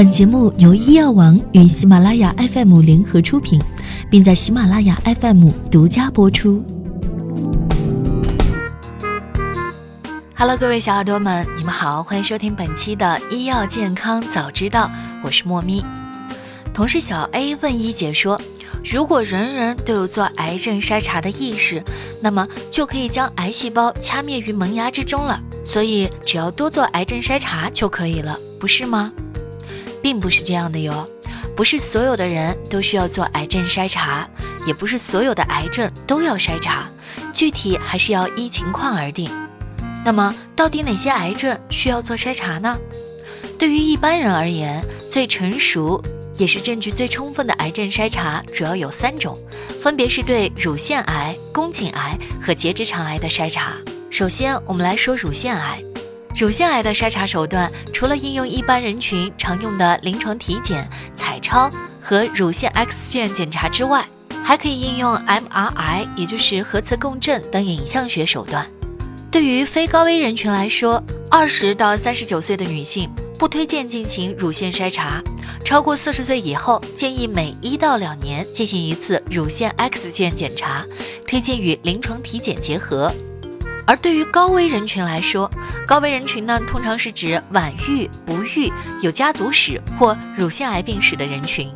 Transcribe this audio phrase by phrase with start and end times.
[0.00, 3.60] 本节目由医药王与喜马拉雅 FM 联合出品，
[4.10, 6.64] 并在喜马拉雅 FM 独家播出。
[10.34, 14.90] Hello，各位小耳朵们，你们好，欢迎收听本期的医药健康早知道，
[15.22, 15.84] 我是莫咪。
[16.72, 18.40] 同事小 A 问一姐说
[18.82, 21.84] ：“如果人人都有做癌症筛查的意识，
[22.22, 25.38] 那么就可以将癌细胞掐灭于萌芽之中了。
[25.62, 29.12] 所以只要多做癌症筛查就可以了，不是吗？”
[30.02, 31.08] 并不是这样的哟，
[31.56, 34.28] 不是所有的人都需要做癌症筛查，
[34.66, 36.88] 也不是所有的癌症都要筛查，
[37.32, 39.30] 具体还是要依情况而定。
[40.04, 42.78] 那么，到底哪些癌症需要做筛查呢？
[43.58, 46.02] 对于一般人而言，最成熟
[46.36, 49.36] 也是证据最充分的癌症筛查主要有三种，
[49.78, 53.76] 分别是对乳腺癌、宫颈癌和结直肠癌的筛查。
[54.10, 55.82] 首先，我们来说乳腺癌。
[56.34, 64.06] 乳腺癌的筛查手段，除了应用一般人群常用的临床体检、彩超和乳腺 X 线检查之外，
[64.42, 68.66] 还可以应用 MRI，也就是核磁共振等影像学手段。
[69.30, 75.22] 对于非高危人群来说，二十到三十九岁的女性不推荐进行乳腺筛查；
[75.64, 80.86] 超过四十岁以后，建议每一到两年进行一次乳腺 X 线检查，
[81.26, 83.12] 推荐与临床体检结合。
[83.90, 85.50] 而对于高危人群来说，
[85.84, 91.68] 高危人群呢，通常是指晚育、不育、有家族史或乳腺癌病史的人群。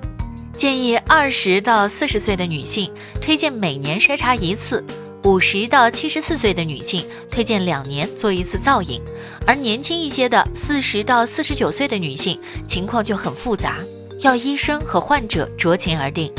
[0.56, 2.88] 建议二十到四十岁的女性
[3.20, 4.84] 推荐每年筛查一次，
[5.24, 9.02] 五十到七十四岁的女性推荐两年做一次造影，
[9.44, 13.78] 而年轻一些的四十到四十九岁的女性情况就很复杂，
[14.20, 16.32] 要医生和患者酌情而定。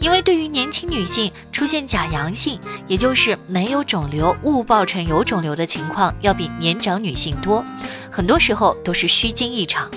[0.00, 7.64] 因为对于年轻女性出现假阳性，也就是没有肿瘤误报成有肿瘤的情况，要比年长女性多，
[8.10, 9.90] 很多时候都是虚惊一场。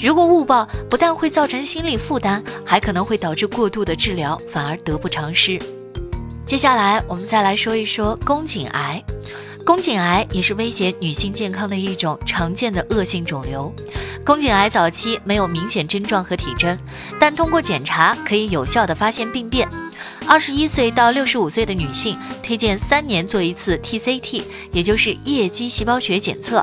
[0.00, 5.58] 如果误报，不但会造成心理负担，还可能会导致过度的治疗，反而得不偿失。
[6.46, 9.02] 接下来我们再来说一说宫颈癌。
[9.66, 13.74] 宫颈癌也是威胁女性健康的一种常见的恶性肿瘤。
[14.28, 16.78] 宫颈癌早期没有明显症状和体征，
[17.18, 19.66] 但通过检查可以有效的发现病变。
[20.26, 26.62] 二十一岁到六十五岁的女性推荐三年做一次 TCT，也就是液基细胞学检测，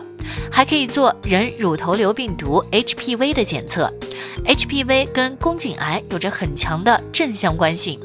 [0.51, 3.91] 还可以做人乳头瘤病毒 HPV 的检测。
[4.45, 7.99] HPV 跟宫颈癌有着很强的正相关性。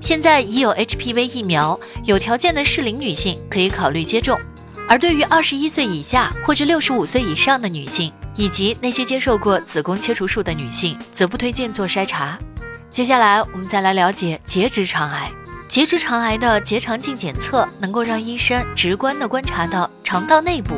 [0.00, 4.36] 现在已有 HPV 疫苗，有条件的适龄女性可以考虑接种。
[4.88, 12.38] 而对于二十一岁以下或者六十五岁以上的女性，以及那些接受过子宫切除术的女性，则不推荐做筛查。
[12.88, 15.30] 接下来，我们再来了解结直肠癌。
[15.68, 20.76] 结直肠癌的结肠镜检测能够让医生直观地观察到肠道内部。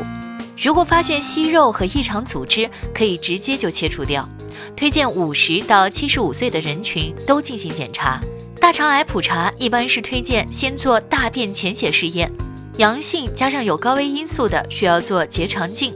[0.58, 4.26] 如果发现息肉和异常组织，可以直接就切除掉。
[4.74, 8.18] 推荐五十到七十五岁的人群都进行检查。
[8.58, 12.32] 大肠癌普查一般是推荐先做大便潜血试验，
[12.78, 15.94] 阳性加上有高危因素的，需要做结肠镜。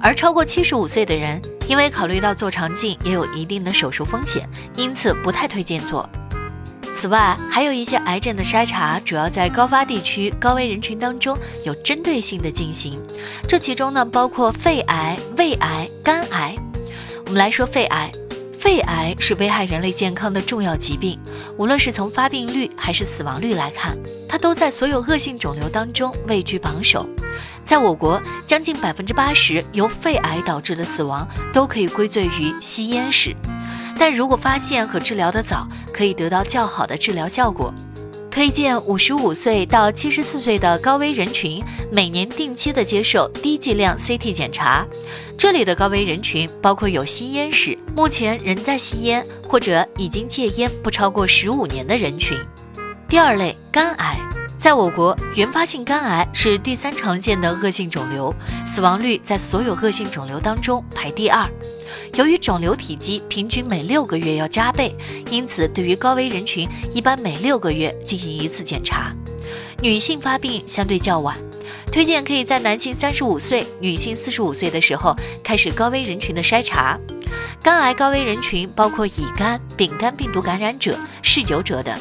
[0.00, 6.08] 而超过七十五岁的人，因为考虑到做肠镜也有一定的手术风险，因此不太推荐做。
[6.94, 13.00] 此外，还有一些癌症的筛查，主要在高发地区、高危人群当中有针对性的进行。
[13.46, 16.56] 这其中呢，包括肺癌、胃癌、肝癌。
[17.26, 18.10] 我们来说肺癌。
[18.58, 21.16] 肺癌是危害人类健康的重要疾病，
[21.56, 23.96] 无论是从发病率还是死亡率来看，
[24.28, 27.08] 它都在所有恶性肿瘤当中位居榜首。
[27.68, 33.36] 在我国，将近百分之八十由肺癌导致的死亡都可以归罪于吸烟史，
[33.98, 37.70] 但如果发现和治疗的早，可以得到较好的治疗效果。
[38.30, 41.62] 推荐五十五岁到七十四岁的高危人群
[41.92, 44.86] 每年定期的接受低剂量 CT 检查。
[45.36, 52.38] 这里的高危人群包括有吸烟史、目前仍在吸烟或者已经戒烟不超过十五年的人群。
[53.06, 54.27] 第二类，肝癌。
[54.58, 58.34] 在我国，原发性肝癌是第三常见的恶性肿瘤，
[58.66, 61.48] 死亡率在所有恶性肿瘤当中排第二。
[62.14, 64.92] 由于肿瘤体积平均每六个月要加倍，
[65.30, 69.12] 因此对于高危人群，一般每六个月进行一次检查。
[69.80, 71.36] 女性发病相对较晚，
[71.92, 75.14] 推荐可以在男性三十五岁、女性四十五岁的时候
[75.44, 76.98] 开始高危人群的筛查。
[77.62, 81.96] 肝癌高危人群包括乙肝、丙肝病毒感染者、嗜酒者等。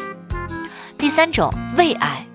[0.98, 2.27] 第三种，胃癌。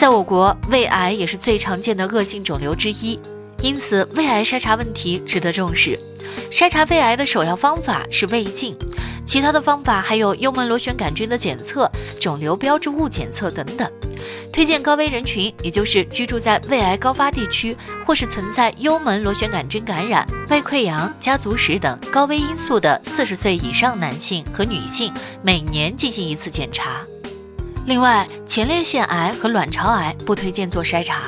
[0.00, 3.20] 在我国，胃癌也是最常见的恶性肿瘤之一，
[3.60, 5.90] 因此胃癌筛查问题值得重视。
[6.50, 8.74] 筛查胃癌的首要方法是胃镜，
[9.26, 11.86] 其他的方法还有幽门螺旋杆菌的检测、
[12.18, 13.86] 肿瘤标志物检测等等。
[14.50, 17.76] 推荐高危人群，也就是居住在胃癌高发地区
[18.06, 25.12] 或是存在幽门螺旋杆菌感染、胃溃疡、家族史等高危因素的四十岁以上男性和女性，
[25.42, 27.02] 每年进行一次检查。
[27.90, 31.22] 另外，前列腺癌和卵巢癌不推荐做筛查，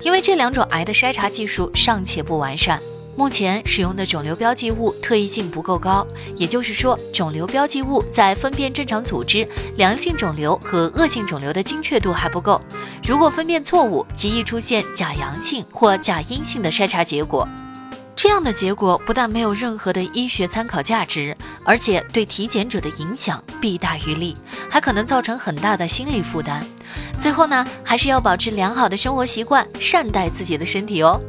[0.00, 2.80] 因为这两种癌的筛查技术尚且不完善。
[3.14, 6.04] 目前使用的肿瘤标记物特异性不够高，
[6.34, 12.60] 也就是说，肿瘤标记物在分辨正常组织、良性肿瘤和恶性肿瘤的精确度还不够。
[13.06, 17.48] 如果分辨错误，极易出现假阳性或假阴性的筛查结果。
[18.22, 24.36] 这样的结果不但没有任何的医学参考价值，而且对体检者的影响弊大于利，
[24.70, 26.64] 还可能造成很大的心理负担。
[27.18, 31.20] 最后呢，还是要保持良好的生活习惯，善待自己的身体哦。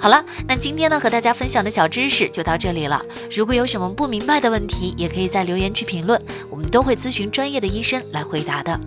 [0.00, 3.00] 好了，那今天呢和大家分享的小知识就到这里了。
[3.32, 8.80] 如果有什么不明白的问题，也可以在留言区评论，我们都会咨询专业的医生来回答的。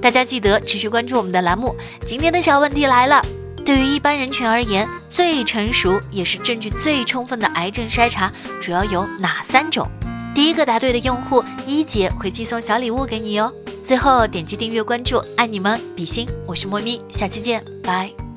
[0.00, 1.74] 大家记得持续关注我们的栏目。
[2.06, 3.39] 今天的小问题来了。
[3.64, 9.88] 对于一般人群而言，最成熟也是证据最充分的癌症筛查主要有哪三种？
[10.34, 13.52] 第一个答对的用户，一姐会寄送小礼物给你哟。
[13.82, 18.29] 最后点击订阅关注，爱你们，比心，我是莫咪，下期见，拜。